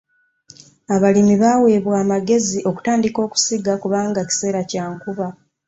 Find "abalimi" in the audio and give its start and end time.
0.95-1.35